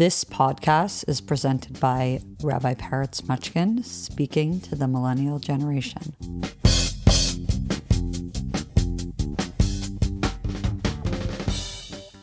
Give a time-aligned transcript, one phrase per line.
[0.00, 6.14] This podcast is presented by Rabbi Peretz Muchkin speaking to the millennial generation.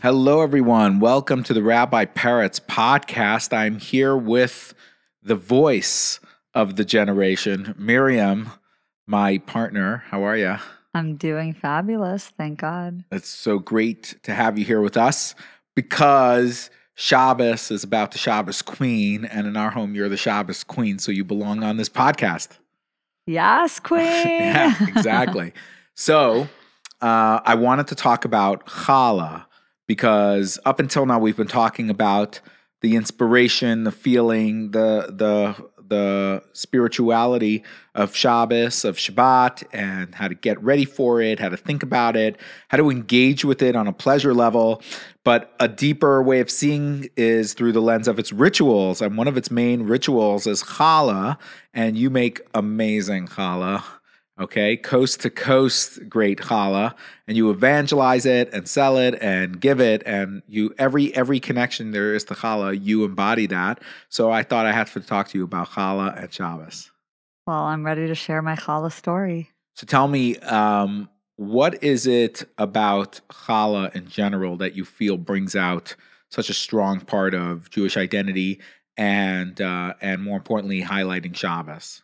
[0.01, 0.99] Hello, everyone.
[0.99, 3.55] Welcome to the Rabbi Peretz podcast.
[3.55, 4.73] I'm here with
[5.21, 6.19] the voice
[6.53, 8.49] of the generation, Miriam,
[9.05, 10.03] my partner.
[10.07, 10.55] How are you?
[10.95, 12.29] I'm doing fabulous.
[12.29, 13.03] Thank God.
[13.11, 15.35] It's so great to have you here with us
[15.77, 20.97] because Shabbos is about the Shabbos queen, and in our home, you're the Shabbos queen,
[20.97, 22.57] so you belong on this podcast.
[23.27, 24.01] Yes, queen.
[24.01, 25.53] yeah, exactly.
[25.93, 26.49] so
[26.99, 29.45] uh, I wanted to talk about challah
[29.85, 32.41] because up until now we've been talking about
[32.81, 37.63] the inspiration, the feeling, the the the spirituality
[37.95, 42.15] of Shabbos, of Shabbat, and how to get ready for it, how to think about
[42.15, 42.37] it,
[42.67, 44.81] how to engage with it on a pleasure level.
[45.27, 49.01] But a deeper way of seeing is through the lens of its rituals.
[49.01, 51.37] And one of its main rituals is challah,
[51.73, 53.83] and you make amazing challah
[54.39, 54.77] okay?
[54.77, 56.93] Coast to coast great challah.
[57.27, 60.01] And you evangelize it and sell it and give it.
[60.05, 63.81] And you every every connection there is to challah you embody that.
[64.07, 66.89] So i thought i had to talk to you about challah and shabbos.
[67.45, 69.49] Well i'm ready to share my challah story.
[69.73, 75.55] So tell me um, what is it about challah in general that you feel brings
[75.55, 75.95] out
[76.29, 78.59] such a strong part of jewish identity
[78.97, 82.01] and uh, and more importantly highlighting shabbos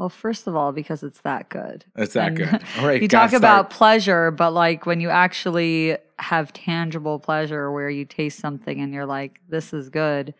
[0.00, 1.84] well, first of all, because it's that good.
[1.94, 2.64] It's that and good.
[2.78, 3.02] All right.
[3.02, 8.38] You talk about pleasure, but like when you actually have tangible pleasure where you taste
[8.38, 10.32] something and you're like, this is good,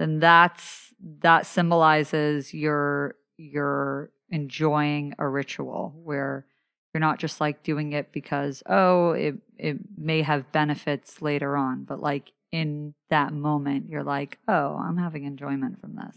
[0.00, 6.44] then that's that symbolizes you're you're enjoying a ritual where
[6.96, 11.84] you're not just like doing it because, oh, it it may have benefits later on,
[11.84, 16.16] but like in that moment, you're like, oh, I'm having enjoyment from this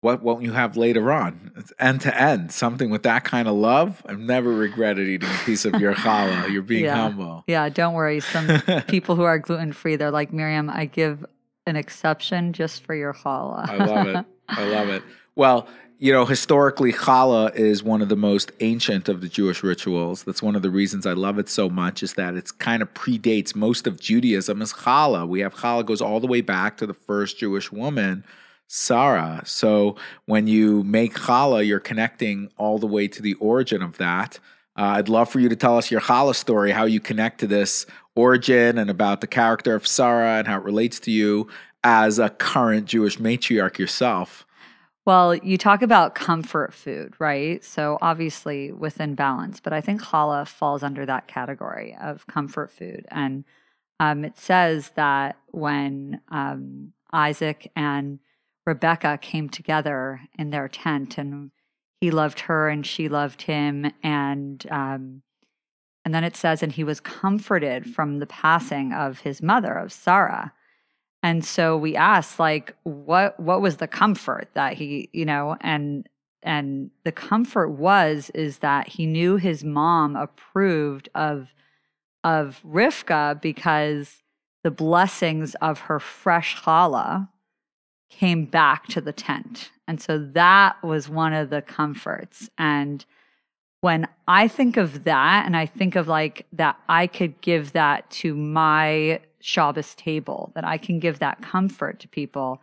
[0.00, 1.52] what won't you have later on?
[1.56, 4.02] It's end to end, something with that kind of love.
[4.06, 6.48] I've never regretted eating a piece of your challah.
[6.52, 6.96] You're being yeah.
[6.96, 7.44] humble.
[7.46, 8.20] Yeah, don't worry.
[8.20, 11.26] Some people who are gluten free, they're like, Miriam, I give
[11.66, 13.68] an exception just for your challah.
[13.68, 14.26] I love it.
[14.48, 15.02] I love it.
[15.36, 15.68] Well,
[16.00, 20.22] you know, historically, challah is one of the most ancient of the Jewish rituals.
[20.22, 22.94] That's one of the reasons I love it so much, is that it's kind of
[22.94, 25.28] predates most of Judaism as challah.
[25.28, 28.24] We have challah goes all the way back to the first Jewish woman
[28.66, 29.42] Sarah.
[29.44, 34.38] So when you make challah, you're connecting all the way to the origin of that.
[34.78, 37.46] Uh, I'd love for you to tell us your challah story, how you connect to
[37.46, 37.84] this
[38.14, 41.48] origin and about the character of Sarah and how it relates to you
[41.84, 44.46] as a current Jewish matriarch yourself.
[45.06, 47.64] Well, you talk about comfort food, right?
[47.64, 53.06] So obviously within balance, but I think challah falls under that category of comfort food.
[53.10, 53.44] And
[53.98, 58.18] um, it says that when um, Isaac and
[58.66, 61.50] Rebecca came together in their tent, and
[62.00, 65.22] he loved her, and she loved him, and um,
[66.04, 69.92] and then it says, and he was comforted from the passing of his mother, of
[69.92, 70.52] Sarah.
[71.22, 76.08] And so we asked, like, what what was the comfort that he, you know, and
[76.42, 81.48] and the comfort was is that he knew his mom approved of
[82.24, 84.22] of Rivka because
[84.62, 87.28] the blessings of her fresh challah
[88.10, 89.70] came back to the tent.
[89.86, 92.50] And so that was one of the comforts.
[92.58, 93.04] And
[93.80, 98.10] when I think of that, and I think of like that I could give that
[98.10, 102.60] to my Shabbos table, that I can give that comfort to people,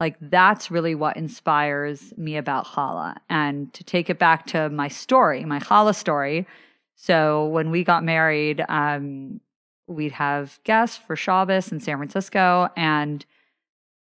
[0.00, 3.16] like that's really what inspires me about challah.
[3.28, 6.46] And to take it back to my story, my challah story.
[6.96, 9.40] So when we got married, um,
[9.86, 13.24] we'd have guests for Shabbos in San Francisco, and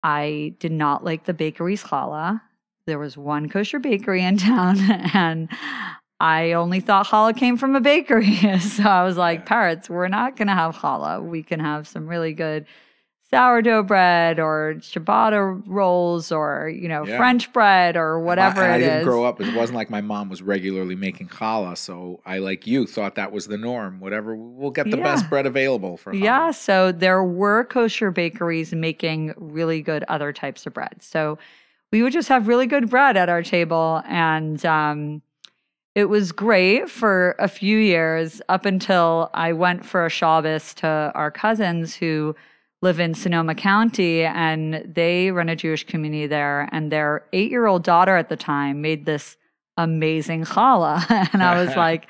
[0.03, 2.41] I did not like the bakery's challah.
[2.87, 4.79] There was one kosher bakery in town,
[5.13, 5.49] and
[6.19, 8.35] I only thought challah came from a bakery.
[8.59, 11.23] so I was like, Peretz, we're not going to have challah.
[11.23, 12.65] We can have some really good
[13.29, 17.17] sourdough bread or ciabatta rolls or you know yeah.
[17.17, 19.41] French bread or whatever I, I didn't grow up.
[19.41, 23.31] It wasn't like my mom was regularly making challah, so I like you thought that
[23.31, 23.99] was the norm.
[23.99, 25.03] Whatever, we'll get the yeah.
[25.03, 26.13] best bread available for.
[26.13, 26.23] Challah.
[26.23, 30.97] Yeah, so there were kosher bakeries making really good other types of bread.
[31.01, 31.37] So
[31.91, 35.21] we would just have really good bread at our table, and um,
[35.95, 41.11] it was great for a few years up until I went for a Shabbos to
[41.15, 42.35] our cousins who
[42.81, 46.67] live in Sonoma County and they run a Jewish community there.
[46.73, 49.37] And their eight year old daughter at the time made this
[49.77, 51.09] amazing challah.
[51.33, 52.07] and I was like,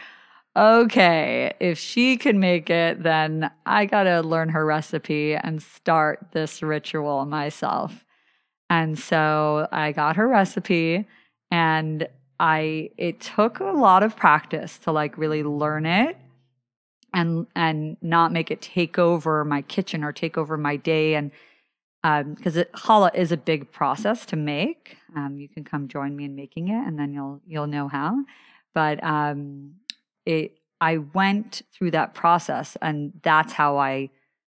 [0.57, 6.27] okay, if she can make it, then I got to learn her recipe and start
[6.31, 8.03] this ritual myself.
[8.67, 11.05] And so I got her recipe
[11.51, 12.07] and
[12.39, 16.17] I it took a lot of practice to like really learn it
[17.13, 21.31] and and not make it take over my kitchen or take over my day and
[22.35, 24.97] because um, challah is a big process to make.
[25.15, 28.23] Um, you can come join me in making it, and then you'll you'll know how.
[28.75, 29.75] But um,
[30.25, 34.11] it I went through that process, and that's how I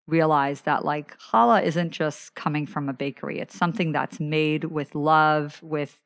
[0.08, 3.40] realized that like challah isn't just coming from a bakery.
[3.40, 6.00] It's something that's made with love, with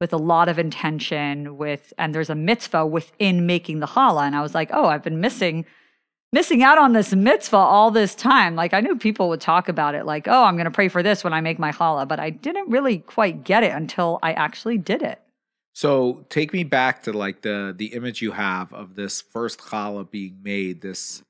[0.00, 4.26] with a lot of intention, with and there's a mitzvah within making the challah.
[4.26, 5.64] And I was like, oh, I've been missing
[6.32, 8.56] missing out on this mitzvah all this time.
[8.56, 11.02] Like I knew people would talk about it like, "Oh, I'm going to pray for
[11.02, 14.32] this when I make my challah," but I didn't really quite get it until I
[14.32, 15.20] actually did it.
[15.72, 20.10] So, take me back to like the the image you have of this first challah
[20.10, 21.22] being made, this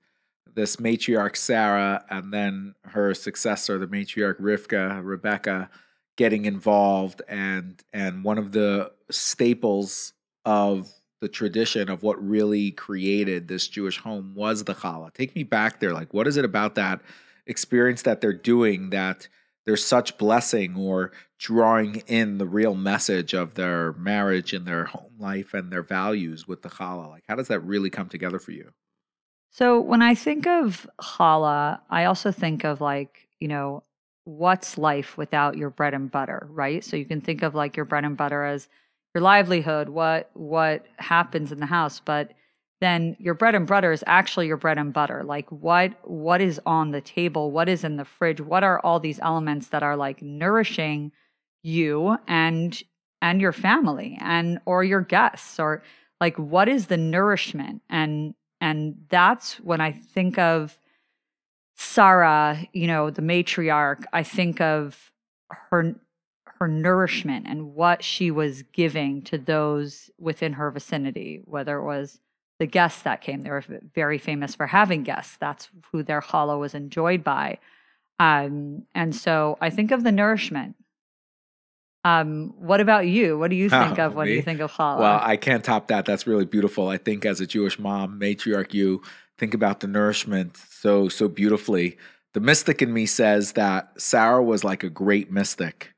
[0.54, 5.68] this matriarch Sarah and then her successor, the matriarch Rivka, Rebecca
[6.16, 10.14] getting involved and and one of the staples
[10.44, 10.90] of
[11.20, 15.12] the tradition of what really created this Jewish home was the challah.
[15.12, 15.92] Take me back there.
[15.92, 17.00] Like, what is it about that
[17.46, 19.28] experience that they're doing that
[19.64, 25.14] there's such blessing or drawing in the real message of their marriage and their home
[25.18, 27.08] life and their values with the challah?
[27.08, 28.72] Like, how does that really come together for you?
[29.50, 33.82] So, when I think of challah, I also think of like, you know,
[34.26, 36.84] what's life without your bread and butter, right?
[36.84, 38.68] So, you can think of like your bread and butter as
[39.14, 42.32] your livelihood, what what happens in the house, but
[42.80, 45.24] then your bread and butter is actually your bread and butter.
[45.24, 49.00] Like what what is on the table, what is in the fridge, what are all
[49.00, 51.12] these elements that are like nourishing
[51.62, 52.82] you and
[53.22, 55.82] and your family and or your guests or
[56.20, 60.78] like what is the nourishment and and that's when I think of
[61.76, 65.12] Sarah, you know, the matriarch, I think of
[65.70, 65.94] her
[66.58, 72.18] her nourishment and what she was giving to those within her vicinity, whether it was
[72.58, 73.42] the guests that came.
[73.42, 73.64] They were
[73.94, 75.36] very famous for having guests.
[75.38, 77.58] That's who their challah was enjoyed by.
[78.18, 80.76] Um, and so I think of the nourishment.
[82.04, 83.36] Um, what about you?
[83.38, 84.34] What do you think oh, of when me?
[84.34, 85.00] you think of challah?
[85.00, 86.06] Well, I can't top that.
[86.06, 86.88] That's really beautiful.
[86.88, 89.02] I think as a Jewish mom, matriarch, you
[89.38, 91.96] think about the nourishment so so beautifully.
[92.34, 95.94] The mystic in me says that Sarah was like a great mystic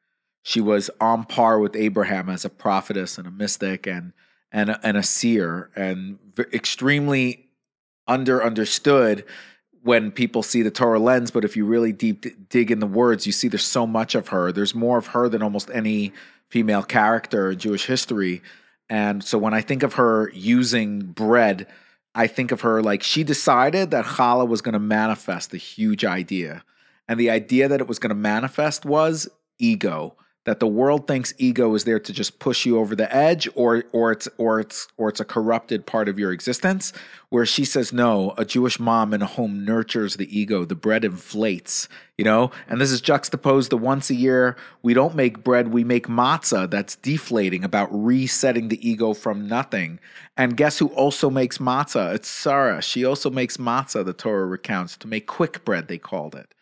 [0.49, 4.15] she was on par with Abraham as a prophetess and a mystic and
[4.51, 6.19] and a, and a seer and
[6.55, 7.51] extremely
[8.07, 9.27] under understood
[9.83, 11.31] when people see the Torah lens.
[11.31, 14.29] But if you really deep dig in the words, you see there's so much of
[14.29, 14.51] her.
[14.51, 16.15] There's more of her than almost any
[16.49, 18.41] female character in Jewish history.
[18.89, 21.67] And so when I think of her using bread,
[22.15, 26.05] I think of her like she decided that challah was going to manifest the huge
[26.05, 26.65] idea.
[27.07, 29.29] And the idea that it was going to manifest was
[29.59, 30.17] ego
[30.49, 33.85] that the world thinks ego is there to just push you over the edge or
[33.93, 36.93] or it's or it's or it's a corrupted part of your existence
[37.29, 40.65] where she says no a jewish mom in a home nurtures the ego.
[40.65, 42.51] The bread inflates you know?
[42.69, 46.69] And this is juxtaposed to once a year we don't make bread we make matzah
[46.69, 50.01] that's deflating about resetting the ego from nothing.
[50.37, 52.15] And guess who also makes matzah?
[52.15, 52.83] It's sarah.
[52.83, 56.55] She also makes matzah the torah recounts to make quick bread they called it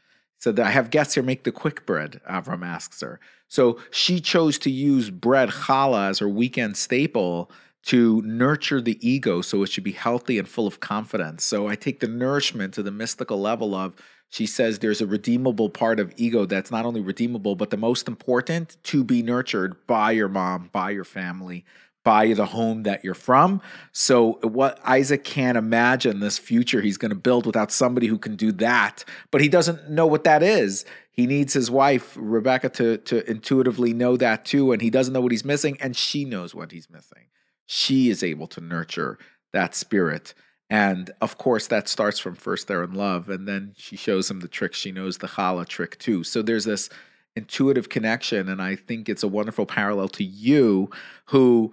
[0.47, 3.19] so I have guests here make the quick bread, Avram asks her.
[3.49, 7.51] So she chose to use bread challah as her weekend staple
[7.87, 11.43] to nurture the ego so it should be healthy and full of confidence.
[11.43, 13.95] So I take the nourishment to the mystical level of
[14.29, 18.07] she says there's a redeemable part of ego that's not only redeemable, but the most
[18.07, 21.65] important to be nurtured by your mom, by your family,
[22.07, 23.61] by the home that you're from.
[23.91, 28.37] So what Isaac can't imagine this future he's going to build without somebody who can
[28.37, 30.85] do that, but he doesn't know what that is.
[31.11, 35.21] He needs his wife Rebecca to to intuitively know that too and he doesn't know
[35.21, 37.25] what he's missing and she knows what he's missing.
[37.67, 39.19] She is able to nurture
[39.53, 40.33] that spirit.
[40.71, 44.41] And of course, that starts from first they're in love, and then she shows him
[44.41, 44.75] the trick.
[44.75, 46.25] She knows the challah trick too.
[46.25, 46.89] So there's this
[47.37, 50.91] intuitive connection, and I think it's a wonderful parallel to you,
[51.27, 51.73] who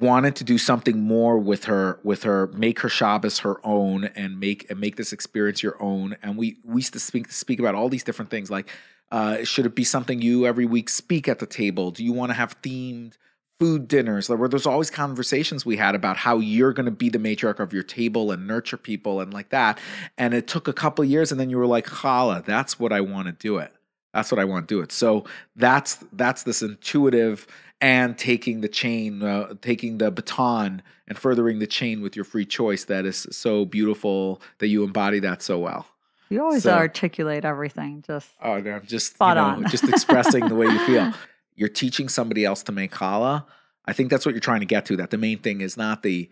[0.00, 4.38] wanted to do something more with her with her make her Shabbos her own and
[4.38, 6.16] make and make this experience your own.
[6.22, 8.68] And we we used to speak speak about all these different things like
[9.10, 11.90] uh, should it be something you every week speak at the table?
[11.90, 13.14] Do you want to have themed
[13.58, 14.28] food dinners?
[14.28, 17.72] Where there's always conversations we had about how you're going to be the matriarch of
[17.72, 19.78] your table and nurture people and like that.
[20.18, 23.00] And it took a couple years and then you were like challah that's what I
[23.00, 23.72] want to do it.
[24.12, 24.92] That's what I want to do it.
[24.92, 25.24] So
[25.56, 27.46] that's that's this intuitive
[27.80, 32.44] and taking the chain, uh, taking the baton and furthering the chain with your free
[32.44, 35.86] choice that is so beautiful that you embody that so well.
[36.28, 38.02] You always So- articulate everything.
[38.06, 39.70] Just Oh no, just Spot you know, on.
[39.70, 41.12] just expressing the way you feel.
[41.56, 43.44] You're teaching somebody else to make challah.
[43.84, 44.96] I think that's what you're trying to get to.
[44.96, 46.28] That the main thing is not the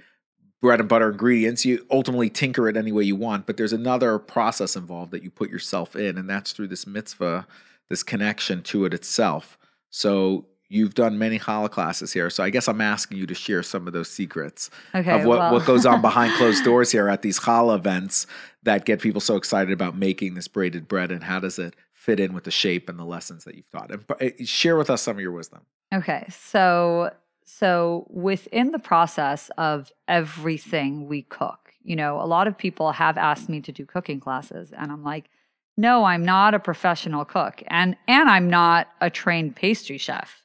[0.60, 1.64] bread and butter ingredients.
[1.64, 5.30] You ultimately tinker it any way you want, but there's another process involved that you
[5.30, 7.46] put yourself in, and that's through this mitzvah,
[7.88, 9.58] this connection to it itself.
[9.90, 12.28] So you've done many challah classes here.
[12.30, 15.20] So I guess I'm asking you to share some of those secrets okay.
[15.20, 18.26] of what, well, what goes on behind closed doors here at these challah events
[18.64, 22.18] that get people so excited about making this braided bread and how does it fit
[22.20, 25.02] in with the shape and the lessons that you've taught and uh, share with us
[25.02, 25.62] some of your wisdom
[25.94, 27.10] Okay, so
[27.44, 33.16] so within the process of everything we cook, you know, a lot of people have
[33.16, 35.30] asked me to do cooking classes and I'm like,
[35.76, 40.42] "No, I'm not a professional cook and and I'm not a trained pastry chef."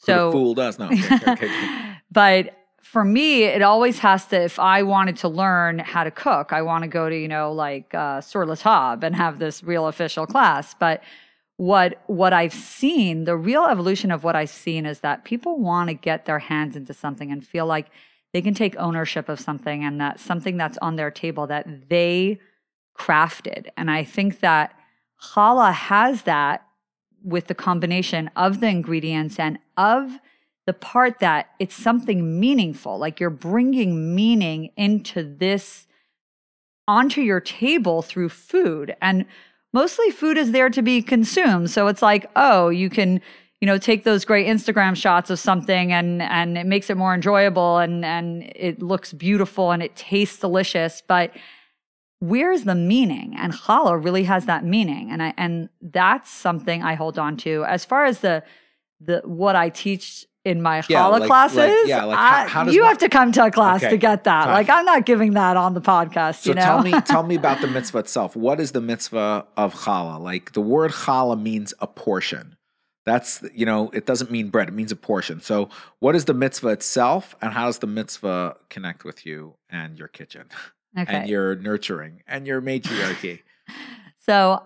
[0.00, 1.96] So fool does no okay, okay, okay.
[2.10, 4.42] but for me, it always has to.
[4.42, 7.52] If I wanted to learn how to cook, I want to go to you know
[7.52, 10.74] like uh, Sur La Table and have this real official class.
[10.74, 11.02] But
[11.56, 15.88] what what I've seen, the real evolution of what I've seen is that people want
[15.88, 17.90] to get their hands into something and feel like
[18.32, 22.38] they can take ownership of something and that something that's on their table that they
[22.98, 23.68] crafted.
[23.76, 24.74] And I think that
[25.22, 26.64] challah has that
[27.22, 30.18] with the combination of the ingredients and of
[30.66, 35.86] the part that it's something meaningful like you're bringing meaning into this
[36.86, 38.94] onto your table through food.
[39.00, 39.24] And
[39.72, 41.70] mostly food is there to be consumed.
[41.70, 43.20] So it's like oh you can
[43.60, 47.14] you know take those great instagram shots of something and and it makes it more
[47.14, 51.02] enjoyable and and it looks beautiful and it tastes delicious.
[51.06, 51.32] But
[52.20, 53.34] where's the meaning?
[53.36, 55.10] And challah really has that meaning.
[55.10, 57.64] And i and that's something i hold on to.
[57.64, 58.42] As far as the
[59.00, 62.64] the what i teach in my Yeah, challah like- classes like- yeah, like how- how
[62.64, 64.44] does you one- have to come to a class Okay, to get that.
[64.44, 64.52] fine.
[64.54, 66.62] like i'm not giving that on the podcast so you know?
[66.62, 68.36] tell me tell me about the mitzvah itself.
[68.36, 72.56] What is the mitzvah of challah like the word challah means a portion.
[73.06, 75.40] That's you know it doesn't mean bread it means a portion.
[75.40, 79.98] So what is the mitzvah itself and how does the mitzvah connect with you and
[79.98, 80.46] your kitchen
[80.98, 83.40] okay and your nurturing and your matriarchy
[84.30, 84.62] So,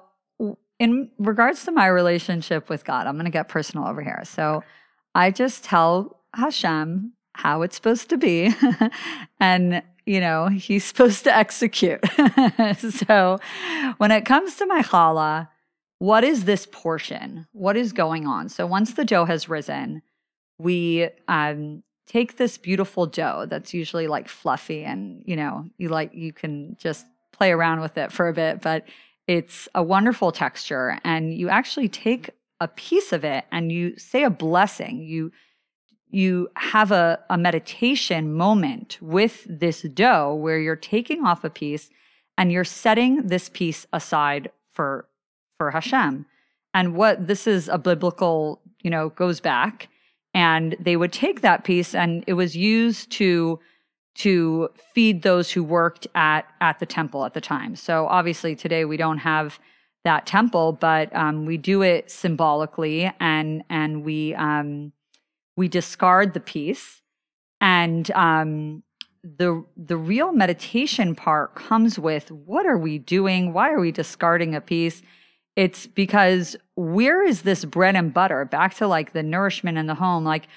[0.79, 4.21] in regards to my relationship with God, I'm going to get personal over here.
[4.25, 4.63] So,
[5.15, 8.55] I just tell Hashem how it's supposed to be.
[9.41, 12.01] and, you know, he's supposed to execute.
[12.79, 13.39] so,
[13.99, 15.49] when it comes to my challah,
[15.99, 17.47] what is this portion?
[17.53, 18.49] What is going on?
[18.49, 20.03] So, once the dough has risen,
[20.59, 26.15] we um, take this beautiful dough that's usually like fluffy and, you know, you like,
[26.15, 28.85] you can just play around with it for a bit, but
[29.27, 30.99] it's a wonderful texture.
[31.05, 32.31] And you actually take
[32.61, 35.03] a piece of it and you say a blessing.
[35.03, 35.33] You
[36.11, 41.91] you have a, a meditation moment with this dough where you're taking off a piece
[42.39, 45.09] and you're setting this piece aside for
[45.59, 46.27] for Hashem.
[46.73, 49.89] And what this is a biblical, you know, goes back
[50.35, 53.61] and they would take that piece and it was used to
[54.17, 57.75] to feed those who worked at at the temple at the time.
[57.77, 59.59] So obviously today we don't have
[60.05, 64.93] that temple, but um, we do it symbolically, and and we um,
[65.57, 67.01] we discard the piece,
[67.61, 68.83] and um,
[69.23, 73.53] the the real meditation part comes with what are we doing?
[73.53, 75.03] Why are we discarding a piece?
[75.57, 78.45] It's because where is this bread and butter?
[78.45, 80.49] Back to like the nourishment in the home, like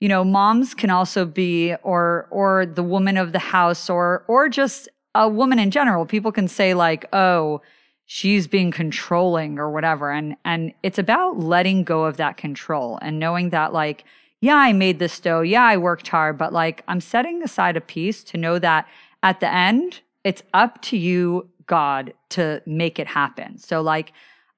[0.00, 4.48] you know moms can also be or or the woman of the house or or
[4.48, 6.06] just a woman in general.
[6.06, 7.62] People can say like oh
[8.06, 10.12] she's being controlling or whatever.
[10.12, 14.04] And and it's about letting go of that control and knowing that like
[14.40, 16.38] yeah i made this dough yeah i worked hard.
[16.38, 18.86] But like i'm setting aside a piece to know that
[19.22, 23.58] at the end it's up to you god to make it happen.
[23.58, 24.12] So like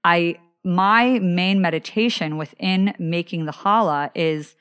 [0.06, 4.56] i my main meditation within making the challah is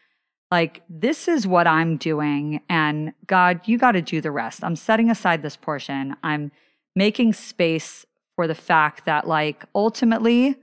[0.52, 4.64] like this is what i'm doing and god you got to do the rest.
[4.64, 6.16] I'm setting aside this portion.
[6.24, 6.52] I'm
[6.96, 10.56] making space for the fact that like ultimately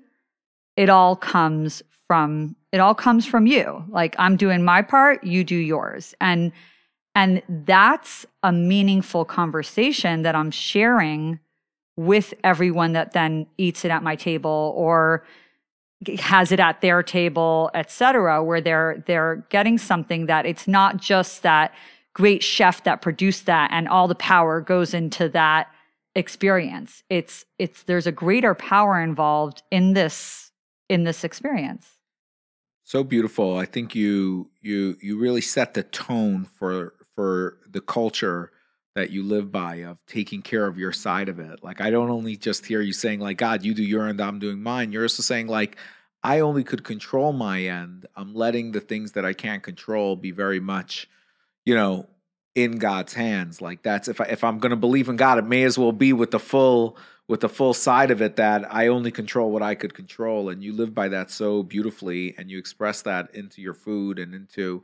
[0.77, 3.85] it all comes from it all comes from you.
[3.89, 6.15] Like i'm doing my part you do yours.
[6.21, 6.53] And
[7.15, 11.39] and that's a meaningful conversation that i'm sharing
[11.97, 15.25] with everyone that then eats it at my table or
[16.19, 20.97] has it at their table, et cetera, where they're they're getting something that it's not
[20.97, 21.73] just that
[22.15, 25.69] great chef that produced that and all the power goes into that
[26.15, 27.03] experience.
[27.09, 30.51] It's it's there's a greater power involved in this
[30.89, 31.89] in this experience.
[32.85, 33.57] So beautiful.
[33.57, 38.52] I think you you you really set the tone for for the culture
[38.95, 41.63] that you live by of taking care of your side of it.
[41.63, 44.39] Like I don't only just hear you saying like God, you do your end, I'm
[44.39, 44.93] doing mine.
[44.93, 45.77] You're also saying like
[46.23, 48.07] I only could control my end.
[48.15, 51.09] I'm letting the things that I can't control be very much,
[51.65, 52.07] you know,
[52.55, 53.61] in God's hands.
[53.61, 56.13] Like that's if I if I'm gonna believe in God, it may as well be
[56.13, 56.97] with the full
[57.29, 60.51] with the full side of it that I only control what I could control.
[60.51, 64.35] And you live by that so beautifully and you express that into your food and
[64.35, 64.83] into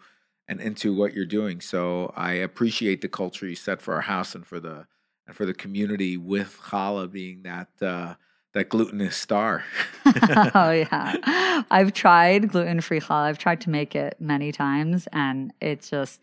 [0.48, 1.60] and into what you're doing.
[1.60, 4.86] So I appreciate the culture you set for our house and for the
[5.26, 8.14] and for the community with challah being that uh
[8.54, 9.64] that glutinous star.
[10.54, 11.62] oh yeah.
[11.70, 13.26] I've tried gluten-free challah.
[13.26, 16.20] I've tried to make it many times and it's just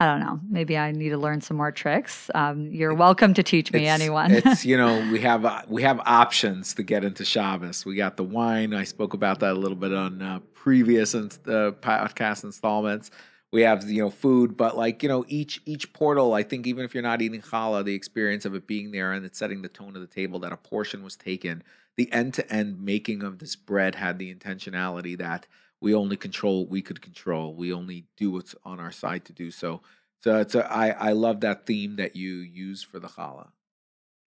[0.00, 0.40] I don't know.
[0.48, 2.30] Maybe I need to learn some more tricks.
[2.34, 4.30] Um, you're welcome to teach me, it's, anyone.
[4.30, 7.84] it's you know we have uh, we have options to get into Shabbos.
[7.84, 8.72] We got the wine.
[8.72, 13.10] I spoke about that a little bit on uh, previous in, uh, podcast installments.
[13.52, 16.34] We have you know food, but like you know each each portal.
[16.34, 19.24] I think even if you're not eating challah, the experience of it being there and
[19.26, 21.62] it's setting the tone of the table that a portion was taken.
[21.96, 25.46] The end to end making of this bread had the intentionality that
[25.80, 27.54] we only control what we could control.
[27.54, 29.80] We only do what's on our side to do so.
[30.22, 33.48] So it's a, I, I love that theme that you use for the challah.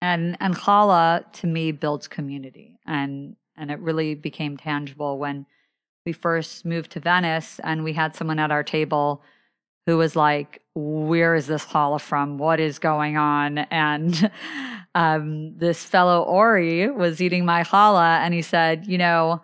[0.02, 5.46] And and challah to me builds community, and and it really became tangible when
[6.06, 9.22] we first moved to Venice, and we had someone at our table
[9.86, 12.38] who was like, "Where is this challah from?
[12.38, 14.32] What is going on?" And
[14.96, 19.42] um, this fellow Ori was eating my challah, and he said, "You know."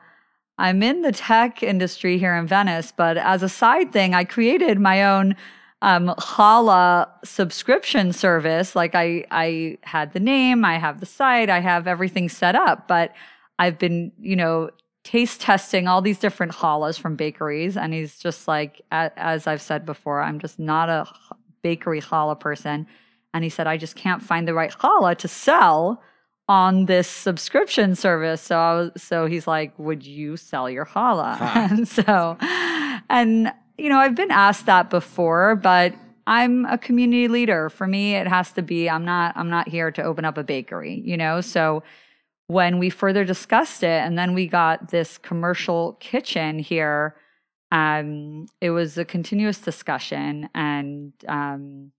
[0.60, 4.80] I'm in the tech industry here in Venice, but as a side thing, I created
[4.80, 5.36] my own
[5.82, 8.76] um, challah subscription service.
[8.76, 12.88] Like I, I had the name, I have the site, I have everything set up,
[12.88, 13.14] but
[13.60, 14.70] I've been, you know,
[15.08, 17.78] taste testing all these different challahs from bakeries.
[17.78, 21.08] And he's just like, as I've said before, I'm just not a
[21.62, 22.86] bakery challah person.
[23.34, 26.04] And he said, I just can't find the right challah to sell
[26.50, 28.42] on this subscription service.
[28.42, 31.38] So I was, so he's like, would you sell your challah?
[31.38, 31.68] Huh.
[31.72, 32.38] And so,
[33.10, 35.94] and you know, I've been asked that before, but
[36.26, 37.70] I'm a community leader.
[37.70, 40.44] For me, it has to be, I'm not, I'm not here to open up a
[40.44, 41.40] bakery, you know?
[41.40, 41.84] So
[42.48, 47.16] when we further discussed it and then we got this commercial kitchen here,
[47.72, 51.92] um, it was a continuous discussion and, um,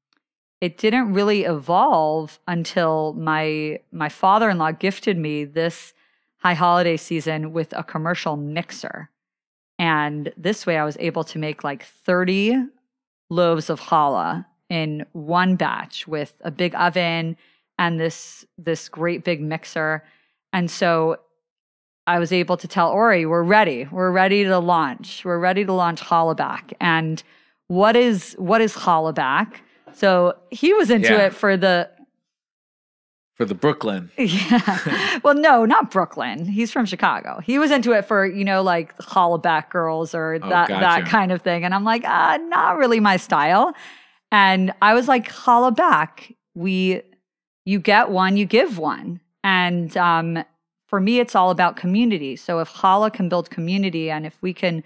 [0.61, 5.94] it didn't really evolve until my my father-in-law gifted me this
[6.38, 9.11] high holiday season with a commercial mixer.
[9.78, 12.56] And this way I was able to make like 30
[13.30, 17.37] loaves of challah in one batch with a big oven
[17.78, 20.02] and this this great big mixer.
[20.52, 21.18] And so
[22.06, 23.87] I was able to tell Ori, we're ready.
[23.90, 25.24] We're ready to launch.
[25.24, 27.22] We're ready to launch Challah And
[27.66, 29.14] what is what is Challah
[29.98, 31.26] so he was into yeah.
[31.26, 31.90] it for the
[33.34, 34.11] for the Brooklyn.
[34.18, 35.18] Yeah.
[35.24, 36.44] well, no, not Brooklyn.
[36.44, 37.40] He's from Chicago.
[37.44, 40.80] He was into it for, you know, like Hollaback girls or oh, that gotcha.
[40.80, 41.64] that kind of thing.
[41.64, 43.74] And I'm like, ah, not really my style.
[44.30, 47.02] And I was like, Hollaback, we
[47.64, 49.20] you get one, you give one.
[49.48, 50.44] And um,
[50.87, 52.37] for me, it's all about community.
[52.37, 54.84] So if challah can build community and if we can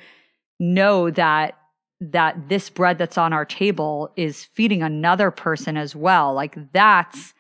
[0.60, 1.58] know that
[2.00, 6.32] that this bread that's on our table is feeding another person as well.
[6.32, 7.34] Like that's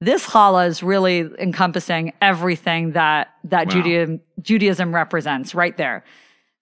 [0.00, 3.72] this challah is really encompassing everything that that wow.
[3.72, 6.04] Judaism Judaism represents right there.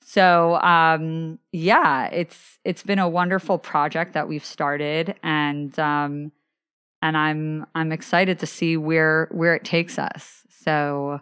[0.02, 6.32] So um, yeah, it's it's been a wonderful project that we've started, and um,
[7.02, 10.44] and I'm I'm excited to see where where it takes us.
[10.48, 11.20] So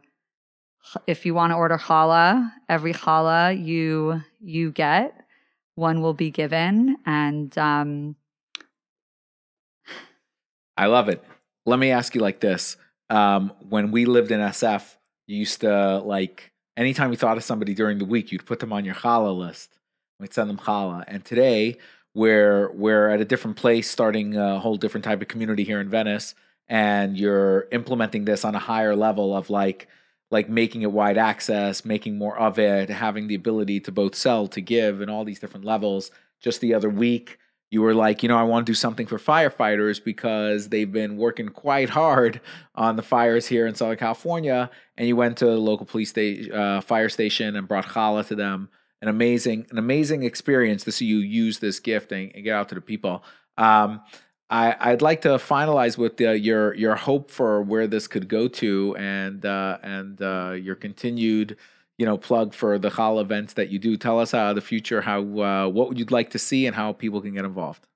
[1.06, 5.14] if you want to order challah, every challah you you get
[5.78, 6.96] one will be given.
[7.06, 8.16] And um,
[10.76, 11.22] I love it.
[11.64, 12.76] Let me ask you like this.
[13.10, 17.74] Um, when we lived in SF, you used to like anytime you thought of somebody
[17.74, 19.78] during the week, you'd put them on your challah list.
[20.18, 21.04] We'd send them challah.
[21.06, 21.76] And today,
[22.18, 25.88] we're we're at a different place, starting a whole different type of community here in
[25.88, 26.35] Venice,
[26.68, 29.87] and you're implementing this on a higher level of like
[30.33, 34.48] like making it wide access, making more of it, having the ability to both sell,
[34.48, 36.11] to give, and all these different levels.
[36.40, 37.38] Just the other week,
[37.70, 41.18] you were like, you know, I want to do something for firefighters because they've been
[41.18, 42.40] working quite hard
[42.74, 44.70] on the fires here in Southern California.
[44.96, 48.35] And you went to the local police station, uh, fire station, and brought challah to
[48.35, 48.70] them.
[49.00, 52.68] An amazing, an amazing experience to see you use this gift and, and get out
[52.70, 53.22] to the people.
[53.56, 54.00] Um,
[54.50, 58.48] I, would like to finalize with uh, your your hope for where this could go
[58.48, 61.56] to, and uh, and uh, your continued,
[61.98, 63.96] you know, plug for the challah events that you do.
[63.96, 66.94] Tell us how the future, how uh, what would you'd like to see, and how
[66.94, 67.87] people can get involved.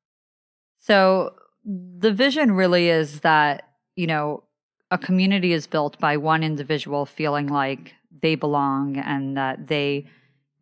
[0.79, 1.35] So
[1.65, 4.45] the vision really is that you know
[4.91, 10.07] a community is built by one individual feeling like they belong and that they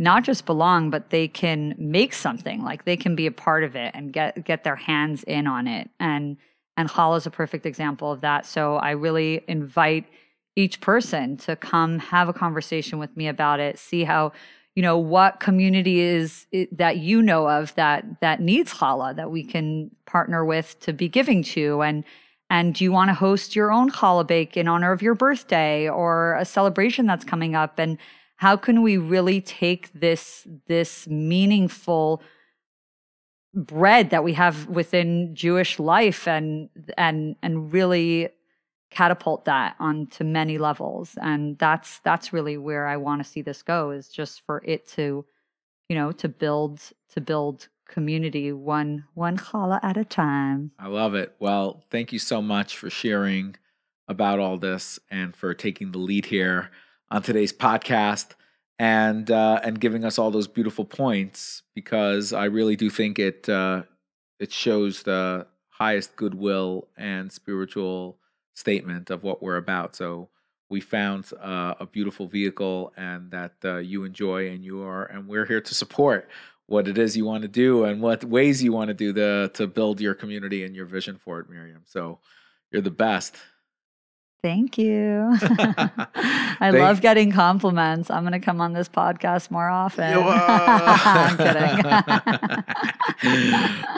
[0.00, 2.62] not just belong but they can make something.
[2.62, 5.66] Like they can be a part of it and get get their hands in on
[5.66, 5.90] it.
[6.00, 6.36] And
[6.76, 8.46] and Challah is a perfect example of that.
[8.46, 10.06] So i really invite
[10.56, 14.32] each person to come have a conversation with me about it see how
[14.74, 19.30] you know what community is it, that you know of that that needs challah that
[19.30, 21.82] we can partner with to be giving to.
[21.82, 22.04] And
[22.48, 25.88] and do you want to host your own challah bake in honor of your birthday
[25.88, 27.78] or a celebration that's coming up?
[27.78, 27.96] And
[28.40, 32.22] how can we really take this this meaningful
[33.54, 38.30] bread that we have within Jewish life and and and really
[38.90, 41.18] catapult that onto many levels?
[41.20, 44.88] And that's that's really where i want to see this go is just for it
[44.96, 45.26] to
[45.90, 50.70] you know to build to build community one one challah at a time.
[50.78, 51.36] I love it.
[51.40, 53.56] Well thank you so much for sharing
[54.08, 56.70] about all this and for taking the lead here
[57.10, 58.30] on today's podcast
[58.78, 63.48] and uh, and giving us all those beautiful points because i really do think it
[63.48, 63.82] uh,
[64.38, 68.18] it shows the highest goodwill and spiritual
[68.54, 69.96] statement of what we're about.
[69.96, 70.28] So
[70.68, 75.26] we found uh, a beautiful vehicle and that uh, you enjoy and you are and
[75.26, 76.28] we're here to support
[76.66, 79.50] what it is you want to do and what ways you want to do the
[79.54, 82.20] to build your community and your vision for it miriam so
[82.70, 83.34] you're the best
[84.42, 85.28] Thank you.
[85.38, 88.10] I Thank love getting compliments.
[88.10, 90.14] I'm going to come on this podcast more often.
[90.16, 91.84] I'm kidding.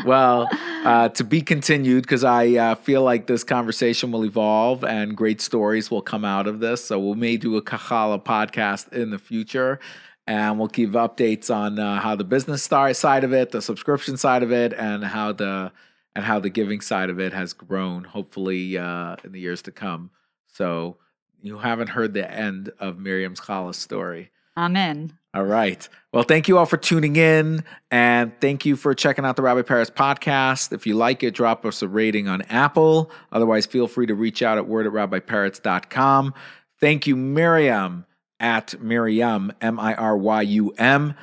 [0.04, 0.48] well,
[0.84, 5.40] uh, to be continued because I uh, feel like this conversation will evolve and great
[5.40, 6.84] stories will come out of this.
[6.84, 9.78] So we may do a Challah podcast in the future.
[10.26, 14.44] And we'll give updates on uh, how the business side of it, the subscription side
[14.44, 15.72] of it, and how the
[16.14, 18.04] and how the giving side of it has grown.
[18.04, 20.10] Hopefully, uh, in the years to come.
[20.52, 20.98] So
[21.40, 24.30] you haven't heard the end of Miriam's Challah story.
[24.56, 25.18] Amen.
[25.34, 25.88] All right.
[26.12, 27.64] Well, thank you all for tuning in.
[27.90, 30.72] And thank you for checking out the Rabbi Peretz podcast.
[30.72, 33.10] If you like it, drop us a rating on Apple.
[33.32, 36.34] Otherwise, feel free to reach out at word at rabbiperetz.com.
[36.80, 38.04] Thank you, Miriam
[38.42, 41.14] at Miriam, M I R Y U M.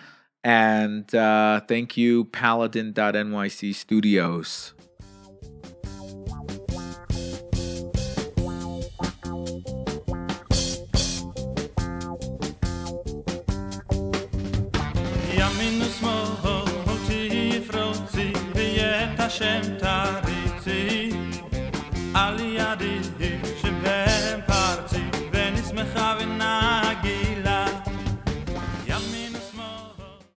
[0.44, 4.74] And uh, thank you, Paladin.nyc Studios.
[19.30, 21.14] Hashem tarizi,
[22.16, 22.49] Ali